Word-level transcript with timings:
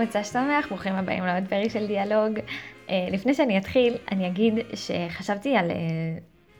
מוצא 0.00 0.22
שמח, 0.22 0.68
ברוכים 0.68 0.94
הבאים 0.94 1.24
לעוד 1.24 1.44
פרק 1.48 1.70
של 1.70 1.86
דיאלוג. 1.86 2.38
Uh, 2.38 2.92
לפני 3.10 3.34
שאני 3.34 3.58
אתחיל, 3.58 3.96
אני 4.12 4.26
אגיד 4.26 4.54
שחשבתי 4.74 5.56
על, 5.56 5.70
uh, 5.70 5.74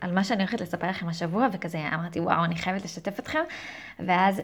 על 0.00 0.12
מה 0.12 0.24
שאני 0.24 0.42
הולכת 0.42 0.60
לספר 0.60 0.88
לכם 0.88 1.08
השבוע, 1.08 1.48
וכזה 1.52 1.78
אמרתי, 1.94 2.20
וואו, 2.20 2.44
אני 2.44 2.56
חייבת 2.56 2.84
לשתף 2.84 3.18
אתכם, 3.18 3.38
ואז 3.98 4.42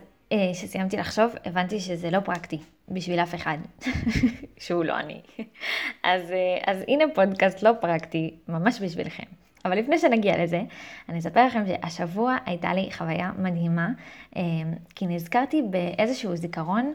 כשסיימתי 0.52 0.96
uh, 0.96 1.00
לחשוב, 1.00 1.34
הבנתי 1.44 1.80
שזה 1.80 2.10
לא 2.10 2.20
פרקטי 2.20 2.58
בשביל 2.88 3.20
אף 3.20 3.34
אחד, 3.34 3.58
שהוא 4.64 4.84
לא 4.84 4.98
אני. 4.98 5.20
אז, 6.02 6.22
אז 6.66 6.84
הנה 6.88 7.04
פודקאסט 7.14 7.62
לא 7.62 7.70
פרקטי, 7.80 8.34
ממש 8.48 8.80
בשבילכם. 8.82 9.26
אבל 9.64 9.78
לפני 9.78 9.98
שנגיע 9.98 10.44
לזה, 10.44 10.62
אני 11.08 11.18
אספר 11.18 11.46
לכם 11.46 11.62
שהשבוע 11.66 12.36
הייתה 12.46 12.74
לי 12.74 12.88
חוויה 12.92 13.30
מדהימה, 13.38 13.88
כי 14.94 15.06
נזכרתי 15.06 15.62
באיזשהו 15.70 16.36
זיכרון 16.36 16.94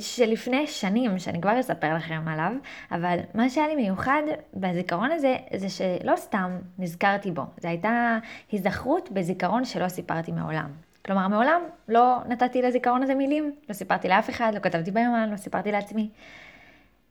שלפני 0.00 0.66
שנים, 0.66 1.18
שאני 1.18 1.40
כבר 1.40 1.60
אספר 1.60 1.94
לכם 1.94 2.28
עליו, 2.28 2.52
אבל 2.92 3.18
מה 3.34 3.50
שהיה 3.50 3.68
לי 3.68 3.76
מיוחד 3.76 4.22
בזיכרון 4.54 5.10
הזה, 5.10 5.36
זה 5.56 5.68
שלא 5.68 6.16
סתם 6.16 6.58
נזכרתי 6.78 7.30
בו, 7.30 7.42
זו 7.60 7.68
הייתה 7.68 8.18
הזדחרות 8.52 9.08
בזיכרון 9.12 9.64
שלא 9.64 9.88
סיפרתי 9.88 10.32
מעולם. 10.32 10.70
כלומר, 11.06 11.28
מעולם 11.28 11.60
לא 11.88 12.18
נתתי 12.28 12.62
לזיכרון 12.62 13.02
הזה 13.02 13.14
מילים, 13.14 13.52
לא 13.68 13.74
סיפרתי 13.74 14.08
לאף 14.08 14.30
אחד, 14.30 14.52
לא 14.54 14.58
כתבתי 14.58 14.90
ביומן, 14.90 15.30
לא 15.30 15.36
סיפרתי 15.36 15.72
לעצמי. 15.72 16.08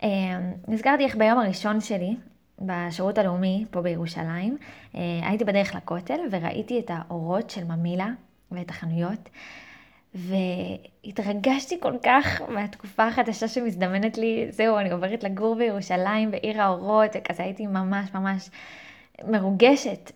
אמ, 0.04 0.09
נזכרתי 0.68 1.04
איך 1.04 1.15
ביום 1.15 1.40
הראשון 1.40 1.81
שלי, 1.81 2.15
בשירות 2.59 3.18
הלאומי 3.18 3.65
פה 3.71 3.81
בירושלים, 3.81 4.57
אה, 4.96 5.02
הייתי 5.24 5.46
בדרך 5.46 5.76
לכותל 5.76 6.20
וראיתי 6.31 6.79
את 6.79 6.91
האורות 6.93 7.49
של 7.49 7.63
ממילה 7.63 8.07
ואת 8.52 8.70
החנויות. 8.70 9.29
והתרגשתי 10.18 11.79
כל 11.79 11.93
כך 12.04 12.41
מהתקופה 12.49 13.07
החדשה 13.07 13.48
שמזדמנת 13.48 14.18
לי, 14.18 14.48
זהו, 14.49 14.77
אני 14.77 14.91
עוברת 14.91 15.24
לגור 15.24 15.55
בירושלים, 15.55 16.32
בעיר 16.32 16.62
האורות, 16.62 17.12
וכזה 17.15 17.43
הייתי 17.43 17.68
ממש 17.68 18.13
ממש 18.13 18.49
מרוגשת. 19.24 20.12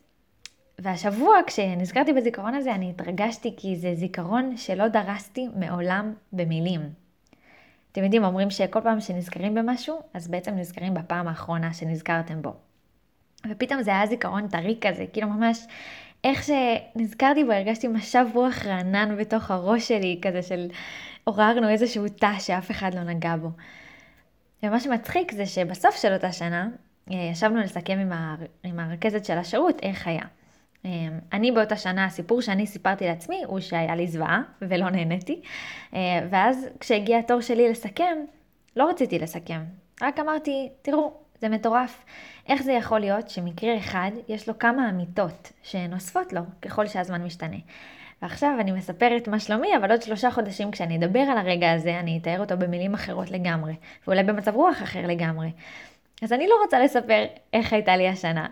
והשבוע, 0.79 1.35
כשנזכרתי 1.47 2.13
בזיכרון 2.13 2.53
הזה, 2.53 2.75
אני 2.75 2.89
התרגשתי 2.89 3.53
כי 3.57 3.75
זה 3.75 3.95
זיכרון 3.95 4.57
שלא 4.57 4.87
דרסתי 4.87 5.47
מעולם 5.55 6.13
במילים. 6.33 6.81
אתם 7.91 8.03
יודעים, 8.03 8.23
אומרים 8.23 8.49
שכל 8.49 8.81
פעם 8.81 8.99
שנזכרים 8.99 9.55
במשהו, 9.55 10.01
אז 10.13 10.27
בעצם 10.27 10.55
נזכרים 10.55 10.93
בפעם 10.93 11.27
האחרונה 11.27 11.73
שנזכרתם 11.73 12.41
בו. 12.41 12.53
ופתאום 13.49 13.81
זה 13.81 13.91
היה 13.91 14.05
זיכרון 14.05 14.47
טרי 14.47 14.77
כזה, 14.81 15.05
כאילו 15.13 15.27
ממש 15.27 15.67
איך 16.23 16.43
שנזכרתי 16.43 17.43
בו, 17.43 17.51
הרגשתי 17.51 17.87
משב 17.87 18.25
רוח 18.33 18.65
רענן 18.65 19.17
בתוך 19.17 19.51
הראש 19.51 19.87
שלי, 19.87 20.19
כזה 20.21 20.41
של 20.41 20.67
עוררנו 21.23 21.69
איזשהו 21.69 22.09
תא 22.09 22.39
שאף 22.39 22.71
אחד 22.71 22.93
לא 22.93 23.03
נגע 23.03 23.35
בו. 23.35 23.49
ומה 24.63 24.79
שמצחיק 24.79 25.31
זה 25.31 25.45
שבסוף 25.45 25.95
של 25.95 26.13
אותה 26.13 26.31
שנה, 26.31 26.69
אה, 27.11 27.29
ישבנו 27.31 27.59
לסכם 27.59 27.99
עם, 27.99 28.11
הר... 28.11 28.45
עם 28.63 28.79
הרכזת 28.79 29.25
של 29.25 29.37
השירות 29.37 29.79
איך 29.83 30.07
היה. 30.07 30.23
אה, 30.85 30.89
אני 31.33 31.51
באותה 31.51 31.75
שנה, 31.75 32.05
הסיפור 32.05 32.41
שאני 32.41 32.67
סיפרתי 32.67 33.05
לעצמי 33.05 33.43
הוא 33.45 33.59
שהיה 33.59 33.95
לי 33.95 34.07
זוועה 34.07 34.41
ולא 34.61 34.89
נהניתי. 34.89 35.41
אה, 35.93 35.99
ואז 36.29 36.67
כשהגיע 36.79 37.19
התור 37.19 37.41
שלי 37.41 37.69
לסכם, 37.69 38.17
לא 38.75 38.89
רציתי 38.89 39.19
לסכם. 39.19 39.61
רק 40.01 40.19
אמרתי, 40.19 40.69
תראו, 40.81 41.13
זה 41.41 41.49
מטורף. 41.49 42.05
איך 42.49 42.61
זה 42.61 42.71
יכול 42.71 42.99
להיות 42.99 43.29
שמקרה 43.29 43.77
אחד 43.77 44.11
יש 44.27 44.47
לו 44.47 44.59
כמה 44.59 44.89
אמיתות 44.89 45.51
שנוספות 45.63 46.33
לו 46.33 46.41
ככל 46.61 46.87
שהזמן 46.87 47.23
משתנה. 47.23 47.57
ועכשיו 48.21 48.57
אני 48.59 48.71
מספרת 48.71 49.27
מה 49.27 49.39
שלומי, 49.39 49.77
אבל 49.77 49.91
עוד 49.91 50.01
שלושה 50.01 50.31
חודשים 50.31 50.71
כשאני 50.71 50.97
אדבר 50.97 51.19
על 51.19 51.37
הרגע 51.37 51.71
הזה, 51.71 51.99
אני 51.99 52.19
אתאר 52.21 52.39
אותו 52.39 52.57
במילים 52.57 52.93
אחרות 52.93 53.31
לגמרי, 53.31 53.73
ואולי 54.07 54.23
במצב 54.23 54.55
רוח 54.55 54.83
אחר 54.83 55.07
לגמרי. 55.07 55.51
אז 56.21 56.33
אני 56.33 56.47
לא 56.47 56.55
רוצה 56.63 56.79
לספר 56.79 57.25
איך 57.53 57.73
הייתה 57.73 57.97
לי 57.97 58.07
השנה. 58.07 58.47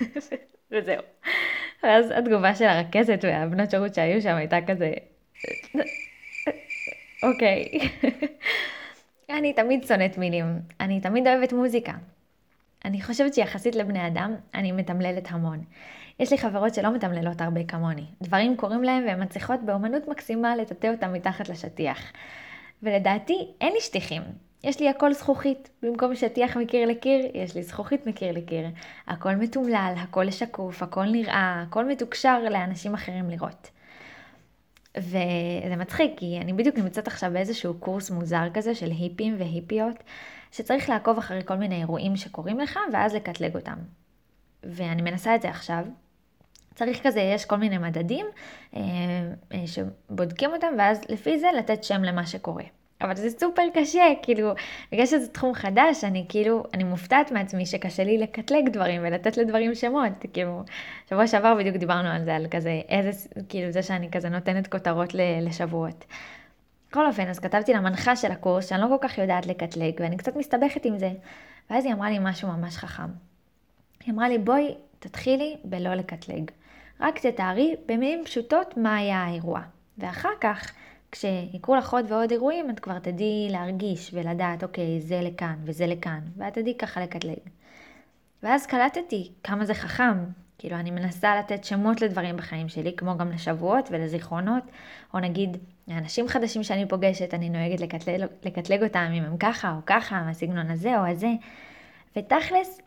וזהו. 0.70 1.02
ואז 1.82 2.10
התגובה 2.10 2.54
של 2.54 2.64
הרכזת 2.64 3.20
והבנות 3.22 3.70
שירות 3.70 3.94
שהיו 3.94 4.22
שם 4.22 4.36
הייתה 4.36 4.58
כזה, 4.66 4.92
אוקיי. 7.22 7.68
אני 9.38 9.52
תמיד 9.52 9.84
שונאת 9.84 10.18
מילים, 10.18 10.44
אני 10.80 11.00
תמיד 11.00 11.26
אוהבת 11.26 11.52
מוזיקה. 11.52 11.92
אני 12.84 13.02
חושבת 13.02 13.34
שיחסית 13.34 13.74
לבני 13.74 14.06
אדם, 14.06 14.34
אני 14.54 14.72
מתמללת 14.72 15.26
המון. 15.30 15.64
יש 16.20 16.30
לי 16.30 16.38
חברות 16.38 16.74
שלא 16.74 16.94
מתמללות 16.94 17.40
הרבה 17.40 17.64
כמוני. 17.64 18.04
דברים 18.22 18.56
קורים 18.56 18.84
להם 18.84 19.04
והן 19.06 19.22
מצליחות 19.22 19.60
באומנות 19.64 20.08
מקסימה 20.08 20.56
לטאטא 20.56 20.86
אותם 20.86 21.12
מתחת 21.12 21.48
לשטיח. 21.48 22.12
ולדעתי, 22.82 23.48
אין 23.60 23.72
לי 23.72 23.80
שטיחים. 23.80 24.22
יש 24.64 24.80
לי 24.80 24.88
הכל 24.88 25.12
זכוכית. 25.12 25.70
במקום 25.82 26.14
שטיח 26.14 26.56
מקיר 26.56 26.86
לקיר, 26.88 27.30
יש 27.34 27.54
לי 27.54 27.62
זכוכית 27.62 28.06
מקיר 28.06 28.32
לקיר. 28.32 28.66
הכל 29.06 29.34
מתומלל, 29.34 29.94
הכל 29.96 30.30
שקוף, 30.30 30.82
הכל 30.82 31.04
נראה, 31.04 31.64
הכל 31.66 31.84
מתוקשר 31.84 32.42
לאנשים 32.50 32.94
אחרים 32.94 33.30
לראות. 33.30 33.70
וזה 34.98 35.76
מצחיק, 35.78 36.12
כי 36.16 36.38
אני 36.40 36.52
בדיוק 36.52 36.78
נמצאת 36.78 37.06
עכשיו 37.06 37.30
באיזשהו 37.32 37.74
קורס 37.74 38.10
מוזר 38.10 38.48
כזה 38.54 38.74
של 38.74 38.90
היפים 38.90 39.34
והיפיות, 39.38 39.96
שצריך 40.52 40.88
לעקוב 40.88 41.18
אחרי 41.18 41.44
כל 41.44 41.54
מיני 41.54 41.80
אירועים 41.80 42.16
שקורים 42.16 42.60
לך, 42.60 42.78
ואז 42.92 43.14
לקטלג 43.14 43.54
אותם. 43.54 43.76
ואני 44.62 45.02
מנסה 45.02 45.34
את 45.34 45.42
זה 45.42 45.48
עכשיו. 45.48 45.84
צריך 46.74 47.06
כזה, 47.06 47.20
יש 47.20 47.44
כל 47.44 47.56
מיני 47.56 47.78
מדדים 47.78 48.26
אה, 48.76 48.80
אה, 49.52 49.64
שבודקים 49.66 50.50
אותם, 50.50 50.74
ואז 50.78 51.00
לפי 51.08 51.38
זה 51.38 51.46
לתת 51.58 51.84
שם 51.84 52.02
למה 52.02 52.26
שקורה. 52.26 52.64
אבל 53.00 53.16
זה 53.16 53.30
סופר 53.30 53.62
קשה, 53.74 54.04
כאילו, 54.22 54.52
בגלל 54.92 55.06
שזה 55.06 55.28
תחום 55.28 55.54
חדש, 55.54 56.04
אני 56.04 56.26
כאילו, 56.28 56.64
אני 56.74 56.84
מופתעת 56.84 57.32
מעצמי 57.32 57.66
שקשה 57.66 58.04
לי 58.04 58.18
לקטלג 58.18 58.68
דברים 58.68 59.00
ולתת 59.04 59.36
לדברים 59.36 59.74
שמות, 59.74 60.12
כאילו, 60.32 60.62
שבוע 61.10 61.26
שעבר 61.26 61.54
בדיוק 61.54 61.76
דיברנו 61.76 62.08
על 62.08 62.24
זה, 62.24 62.36
על 62.36 62.46
כזה, 62.50 62.80
איזה, 62.88 63.28
כאילו, 63.48 63.70
זה 63.70 63.82
שאני 63.82 64.10
כזה 64.10 64.28
נותנת 64.28 64.66
כותרות 64.66 65.14
לשבועות. 65.40 66.04
בכל 66.92 67.06
אופן, 67.06 67.28
אז 67.28 67.38
כתבתי 67.38 67.72
למנחה 67.72 68.16
של 68.16 68.32
הקורס 68.32 68.68
שאני 68.68 68.80
לא 68.80 68.86
כל 68.86 69.08
כך 69.08 69.18
יודעת 69.18 69.46
לקטלג, 69.46 69.94
ואני 70.00 70.16
קצת 70.16 70.36
מסתבכת 70.36 70.84
עם 70.84 70.98
זה, 70.98 71.10
ואז 71.70 71.84
היא 71.84 71.94
אמרה 71.94 72.10
לי 72.10 72.18
משהו 72.20 72.48
ממש 72.48 72.76
חכם. 72.76 73.08
היא 74.04 74.14
אמרה 74.14 74.28
לי, 74.28 74.38
בואי, 74.38 74.74
תתחילי 74.98 75.56
בלא 75.64 75.94
לקטלג. 75.94 76.50
רק 77.00 77.18
תתארי 77.18 77.76
במילים 77.86 78.24
פשוטות 78.24 78.76
מה 78.76 78.96
היה 78.96 79.22
האירוע. 79.22 79.60
ואחר 79.98 80.32
כך, 80.40 80.72
כשיקרו 81.12 81.76
לך 81.76 81.92
עוד 81.92 82.04
ועוד 82.08 82.30
אירועים, 82.30 82.70
את 82.70 82.80
כבר 82.80 82.98
תדעי 82.98 83.48
להרגיש 83.50 84.10
ולדעת, 84.14 84.62
אוקיי, 84.62 85.00
זה 85.00 85.20
לכאן 85.20 85.56
וזה 85.64 85.86
לכאן, 85.86 86.20
ואת 86.36 86.54
תדעי 86.54 86.78
ככה 86.78 87.00
לקטלג. 87.00 87.38
ואז 88.42 88.66
קלטתי 88.66 89.32
כמה 89.44 89.64
זה 89.64 89.74
חכם, 89.74 90.24
כאילו 90.62 90.76
אני 90.76 90.90
מנסה 90.90 91.36
לתת 91.38 91.64
שמות 91.64 92.00
לדברים 92.00 92.36
בחיים 92.36 92.68
שלי, 92.68 92.96
כמו 92.96 93.18
גם 93.18 93.30
לשבועות 93.32 93.88
ולזיכרונות, 93.90 94.62
או 95.14 95.18
נגיד 95.20 95.56
לאנשים 95.88 96.28
חדשים 96.28 96.62
שאני 96.62 96.88
פוגשת, 96.88 97.34
אני 97.34 97.48
נוהגת 97.48 97.80
לקטלג, 97.80 98.26
לקטלג 98.44 98.82
אותם 98.82 99.10
אם 99.14 99.22
הם 99.22 99.36
ככה 99.36 99.72
או 99.76 99.80
ככה, 99.86 100.22
מהסגנון 100.22 100.70
הזה 100.70 100.98
או 100.98 101.06
הזה. 101.06 101.30
ותכלס, 102.16 102.80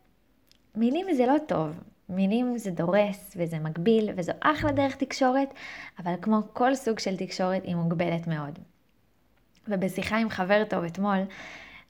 מילים 0.75 1.05
זה 1.13 1.25
לא 1.25 1.35
טוב, 1.47 1.79
מילים 2.09 2.57
זה 2.57 2.71
דורס 2.71 3.37
וזה 3.37 3.59
מגביל 3.59 4.09
וזו 4.15 4.31
אחלה 4.39 4.71
דרך 4.71 4.95
תקשורת, 4.95 5.53
אבל 5.99 6.13
כמו 6.21 6.41
כל 6.53 6.75
סוג 6.75 6.99
של 6.99 7.17
תקשורת 7.17 7.63
היא 7.63 7.75
מוגבלת 7.75 8.27
מאוד. 8.27 8.59
ובשיחה 9.67 10.17
עם 10.17 10.29
חבר 10.29 10.63
טוב 10.69 10.83
אתמול, 10.83 11.19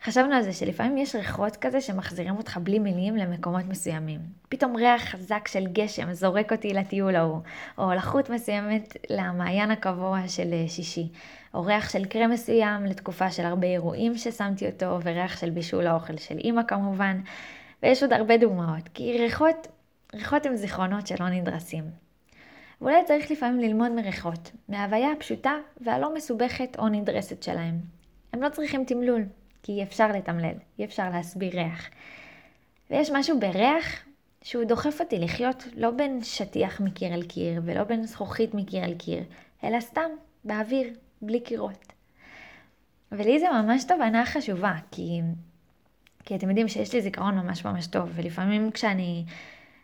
חשבנו 0.06 0.36
על 0.36 0.42
זה 0.42 0.54
שלפעמים 0.54 0.98
יש 0.98 1.16
ריחות 1.16 1.56
כזה 1.56 1.82
שמחזירים 1.82 2.38
אותך 2.38 2.58
בלי 2.64 2.80
מילים 2.80 3.16
למקומות 3.16 3.66
מסוימים. 3.66 4.20
פתאום 4.50 4.76
ריח 4.76 5.02
חזק 5.02 5.48
של 5.48 5.68
גשם 5.68 6.14
זורק 6.14 6.52
אותי 6.52 6.74
לטיול 6.74 7.16
ההוא, 7.16 7.40
או 7.78 7.94
לחות 7.94 8.30
מסוימת 8.30 8.98
למעיין 9.10 9.72
הקבוע 9.72 10.28
של 10.28 10.54
אה, 10.54 10.68
שישי, 10.68 11.10
או 11.54 11.64
ריח 11.66 11.90
של 11.90 12.06
קרם 12.06 12.32
מסוים 12.32 12.86
לתקופה 12.86 13.32
של 13.32 13.46
הרבה 13.46 13.68
אירועים 13.68 14.18
ששמתי 14.18 14.68
אותו, 14.68 15.00
וריח 15.04 15.40
של 15.40 15.50
בישול 15.50 15.88
האוכל 15.88 16.18
של 16.18 16.38
אימא 16.38 16.64
כמובן, 16.64 17.20
ויש 17.84 18.04
עוד 18.04 18.14
הרבה 18.14 18.38
דוגמאות, 18.38 18.90
כי 18.94 19.18
ריחות 19.20 19.68
ריחות 20.14 20.46
הם 20.46 20.56
זיכרונות 20.56 21.08
שלא 21.08 21.30
נדרסים. 21.30 21.84
ואולי 22.82 23.04
צריך 23.06 23.32
לפעמים 23.32 23.60
ללמוד 23.60 23.92
מריחות, 23.92 24.52
מההוויה 24.70 25.12
הפשוטה 25.12 25.54
והלא 25.82 26.14
מסובכת 26.14 26.76
או 26.80 26.90
נדרסת 26.90 27.44
שלהם. 27.44 27.76
הם 28.34 28.42
לא 28.42 28.50
צריכים 28.50 28.86
תמלול, 28.86 29.22
כי 29.66 29.72
אי 29.72 29.84
אפשר 29.84 30.08
לתמלל, 30.08 30.54
אי 30.80 30.86
אפשר 30.86 31.10
להסביר 31.10 31.56
ריח. 31.56 31.90
ויש 32.90 33.10
משהו 33.10 33.40
בריח 33.40 33.86
שהוא 34.42 34.64
דוחף 34.64 35.02
אותי 35.02 35.20
לחיות 35.20 35.68
לא 35.76 35.92
בין 35.92 36.24
שטיח 36.24 36.82
מקיר 36.82 37.14
אל 37.14 37.24
קיר 37.24 37.62
ולא 37.66 37.84
בין 37.84 38.04
זכוכית 38.04 38.54
מקיר 38.54 38.84
אל 38.84 38.94
קיר, 38.94 39.24
אלא 39.64 39.80
סתם, 39.80 40.10
באוויר, 40.44 40.94
בלי 41.22 41.40
קירות. 41.40 41.94
ולי 43.12 43.40
זה 43.40 43.46
ממש 43.52 43.84
תובנה 43.84 44.26
חשובה, 44.26 44.74
כי, 44.92 45.22
כי 46.26 46.36
אתם 46.36 46.50
יודעים 46.50 46.68
שיש 46.68 46.94
לי 46.94 47.02
זיכרון 47.02 47.36
ממש 47.38 47.66
ממש 47.66 47.88
טוב, 47.88 48.10
ולפעמים 48.14 48.72
כשאני 48.72 49.26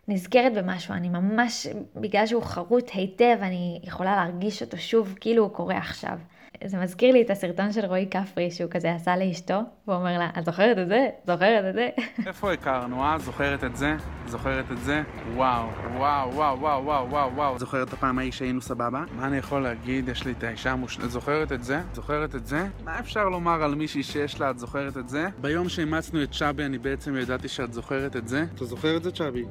נזכרת 0.07 0.53
במשהו, 0.53 0.93
אני 0.93 1.09
ממש, 1.09 1.67
בגלל 1.95 2.25
שהוא 2.25 2.43
חרוט 2.43 2.89
היטב, 2.93 3.37
אני 3.41 3.79
יכולה 3.83 4.15
להרגיש 4.15 4.61
אותו 4.61 4.77
שוב 4.77 5.15
כאילו 5.19 5.43
הוא 5.43 5.51
קורה 5.51 5.77
עכשיו. 5.77 6.19
זה 6.65 6.77
מזכיר 6.77 7.13
לי 7.13 7.21
את 7.21 7.29
הסרטון 7.29 7.71
של 7.71 7.85
רועי 7.85 8.07
כפרי, 8.11 8.51
שהוא 8.51 8.71
כזה 8.71 8.93
עשה 8.93 9.17
לאשתו, 9.17 9.59
והוא 9.87 9.97
אומר 9.97 10.17
לה, 10.17 10.29
את 10.39 10.45
זוכרת 10.45 10.77
את 10.77 10.87
זה? 10.87 11.07
זוכרת 11.27 11.65
את 11.69 11.73
זה? 11.73 11.89
איפה 12.27 12.53
הכרנו, 12.53 13.03
אה? 13.03 13.17
זוכרת 13.19 13.63
את 13.63 13.75
זה? 13.75 13.95
זוכרת 14.27 14.71
את 14.71 14.77
זה? 14.77 15.01
וואו, 15.35 15.67
וואו, 15.97 16.33
וואו, 16.33 16.59
וואו, 16.59 16.85
וואו, 16.85 17.09
וואו, 17.09 17.35
וואו. 17.35 17.59
זוכרת 17.59 17.87
את 17.87 17.93
הפעם 17.93 18.19
ההיא 18.19 18.31
שהיינו 18.31 18.61
סבבה? 18.61 19.03
מה 19.15 19.27
אני 19.27 19.37
יכול 19.37 19.61
להגיד? 19.63 20.09
יש 20.09 20.25
לי 20.25 20.31
את 20.31 20.43
האישה 20.43 20.71
המושלמת. 20.71 21.09
זוכרת 21.09 21.51
את 21.51 21.63
זה? 21.63 21.81
זוכרת 21.93 22.35
את 22.35 22.45
זה? 22.45 22.67
מה 22.83 22.99
אפשר 22.99 23.29
לומר 23.29 23.63
על 23.63 23.75
מישהי 23.75 24.03
שיש 24.03 24.39
לה, 24.41 24.49
את 24.49 24.59
זוכרת 24.59 24.97
את 24.97 25.09
זה? 25.09 25.27
ביום 25.41 25.69
שאימצנו 25.69 26.23
את 26.23 26.31
צ'אבי, 26.31 26.65
אני 26.65 26.77
בעצם 26.77 27.17
ידעתי 27.17 27.47
שאת 27.47 27.73
זוכרת 27.73 28.15
את 28.15 28.27
זה. 28.27 28.45
אתה 28.55 28.65
זוכר 28.65 28.97
את 28.97 29.03
זה, 29.03 29.11
צ'אבי? 29.11 29.43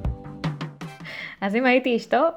אז 1.40 1.54
אם 1.54 1.66
הייתי 1.66 1.96
אשתו, 1.96 2.28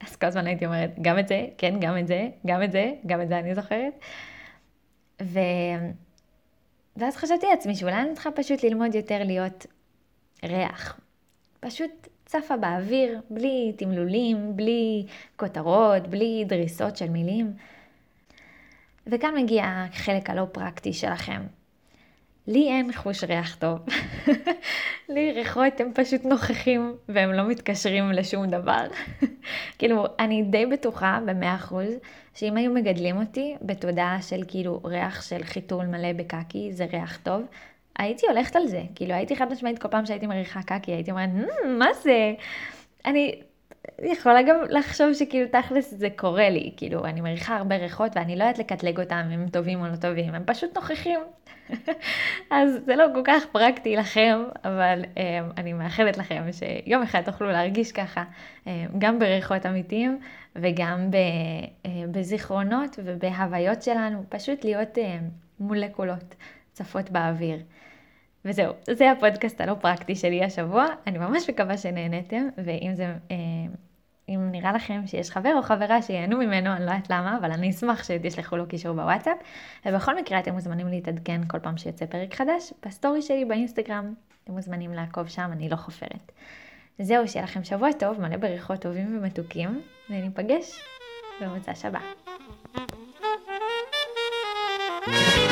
אז 0.00 0.16
כל 0.16 0.26
הזמן 0.26 0.46
הייתי 0.46 0.66
אומרת, 0.66 0.90
גם 1.02 1.18
את 1.18 1.28
זה, 1.28 1.46
כן, 1.58 1.80
גם 1.80 1.98
את 1.98 2.06
זה, 2.06 2.28
גם 2.46 2.62
את 2.62 2.72
זה, 2.72 2.92
גם 3.06 3.22
את 3.22 3.28
זה 3.28 3.38
אני 3.38 3.54
זוכרת. 3.54 3.98
ו... 5.22 5.38
ואז 6.96 7.16
חשבתי 7.16 7.46
לעצמי 7.50 7.74
שאולי 7.74 7.94
אני 7.94 8.14
צריכה 8.14 8.30
פשוט 8.30 8.62
ללמוד 8.62 8.94
יותר 8.94 9.22
להיות 9.24 9.66
ריח. 10.44 11.00
פשוט 11.60 12.08
צפה 12.26 12.56
באוויר, 12.56 13.20
בלי 13.30 13.72
תמלולים, 13.76 14.56
בלי 14.56 15.06
כותרות, 15.36 16.06
בלי 16.08 16.44
דריסות 16.46 16.96
של 16.96 17.08
מילים. 17.08 17.52
וכאן 19.06 19.34
מגיע 19.36 19.64
החלק 19.66 20.30
הלא 20.30 20.46
פרקטי 20.52 20.92
שלכם. 20.92 21.42
לי 22.46 22.68
אין 22.68 22.92
חוש 22.92 23.24
ריח 23.24 23.54
טוב. 23.54 23.78
לי 25.08 25.32
ריחות 25.32 25.80
הם 25.80 25.90
פשוט 25.94 26.24
נוכחים 26.24 26.96
והם 27.08 27.32
לא 27.32 27.48
מתקשרים 27.48 28.12
לשום 28.12 28.46
דבר. 28.46 28.86
כאילו, 29.78 30.04
אני 30.18 30.42
די 30.42 30.66
בטוחה 30.66 31.18
במאה 31.26 31.54
אחוז 31.54 31.94
שאם 32.34 32.56
היו 32.56 32.72
מגדלים 32.72 33.16
אותי 33.16 33.56
בתודעה 33.62 34.22
של 34.22 34.42
כאילו 34.48 34.80
ריח 34.84 35.22
של 35.22 35.42
חיתול 35.44 35.86
מלא 35.86 36.12
בקקי 36.12 36.72
זה 36.72 36.84
ריח 36.92 37.18
טוב, 37.22 37.42
הייתי 37.98 38.26
הולכת 38.26 38.56
על 38.56 38.66
זה. 38.66 38.82
כאילו, 38.94 39.14
הייתי 39.14 39.36
חד 39.36 39.52
משמעית 39.52 39.78
כל 39.78 39.88
פעם 39.88 40.06
שהייתי 40.06 40.26
מריחה 40.26 40.62
קקי, 40.62 40.92
הייתי 40.92 41.10
אומרת, 41.10 41.30
מה 41.78 41.86
זה? 42.02 42.34
אני 43.04 43.40
יכולה 44.02 44.42
גם 44.42 44.56
לחשוב 44.68 45.12
שכאילו 45.12 45.48
תכלס 45.52 45.94
זה 45.94 46.08
קורה 46.16 46.50
לי, 46.50 46.72
כאילו 46.76 47.04
אני 47.04 47.20
מריחה 47.20 47.56
הרבה 47.56 47.76
ריחות 47.76 48.12
ואני 48.16 48.36
לא 48.36 48.44
יודעת 48.44 48.58
לקטלג 48.58 49.00
אותם 49.00 49.22
אם 49.26 49.40
הם 49.40 49.48
טובים 49.48 49.80
או 49.80 49.86
לא 49.86 49.96
טובים, 49.96 50.34
הם 50.34 50.42
פשוט 50.46 50.76
נוכחים. 50.76 51.20
אז 52.50 52.78
זה 52.86 52.96
לא 52.96 53.04
כל 53.14 53.22
כך 53.24 53.44
פרקטי 53.52 53.96
לכם, 53.96 54.44
אבל 54.64 55.02
um, 55.14 55.18
אני 55.56 55.72
מאחלת 55.72 56.16
לכם 56.16 56.42
שיום 56.52 57.02
אחד 57.02 57.22
תוכלו 57.22 57.48
להרגיש 57.48 57.92
ככה, 57.92 58.24
um, 58.64 58.68
גם 58.98 59.18
בריחות 59.18 59.66
אמיתיים 59.66 60.18
וגם 60.56 61.10
ב, 61.10 61.16
uh, 61.16 61.88
בזיכרונות 62.10 62.98
ובהוויות 63.04 63.82
שלנו, 63.82 64.24
פשוט 64.28 64.64
להיות 64.64 64.98
uh, 64.98 65.00
מולקולות 65.60 66.34
צפות 66.72 67.10
באוויר. 67.10 67.58
וזהו, 68.44 68.72
זה 68.90 69.10
הפודקאסט 69.10 69.60
הלא 69.60 69.74
פרקטי 69.74 70.16
שלי 70.16 70.44
השבוע, 70.44 70.86
אני 71.06 71.18
ממש 71.18 71.50
מקווה 71.50 71.78
שנהנתם, 71.78 72.48
ואם 72.64 72.94
זה, 72.94 73.14
אה, 73.30 73.36
אם 74.28 74.48
נראה 74.52 74.72
לכם 74.72 75.06
שיש 75.06 75.30
חבר 75.30 75.54
או 75.56 75.62
חברה 75.62 76.02
שיהנו 76.02 76.38
ממנו, 76.38 76.72
אני 76.72 76.86
לא 76.86 76.90
יודעת 76.90 77.10
למה, 77.10 77.38
אבל 77.40 77.52
אני 77.52 77.70
אשמח 77.70 78.04
שתשלחו 78.04 78.56
לו 78.56 78.68
קישור 78.68 78.92
בוואטסאפ, 78.92 79.36
ובכל 79.86 80.16
מקרה 80.16 80.38
אתם 80.38 80.52
מוזמנים 80.52 80.88
להתעדכן 80.88 81.40
כל 81.46 81.58
פעם 81.58 81.76
שיוצא 81.76 82.06
פרק 82.06 82.34
חדש, 82.34 82.72
בסטורי 82.86 83.22
שלי 83.22 83.44
באינסטגרם, 83.44 84.14
אתם 84.44 84.52
מוזמנים 84.52 84.94
לעקוב 84.94 85.28
שם, 85.28 85.50
אני 85.52 85.68
לא 85.68 85.76
חופרת. 85.76 86.32
זהו, 86.98 87.28
שיהיה 87.28 87.44
לכם 87.44 87.64
שבוע 87.64 87.92
טוב, 87.92 88.20
מלא 88.20 88.36
בריחות 88.36 88.80
טובים 88.80 89.18
ומתוקים, 89.18 89.82
וניפגש 90.10 90.80
במוצ"ש 91.40 91.84
הבא. 91.84 92.00
thank 95.06 95.36
you 95.36 95.43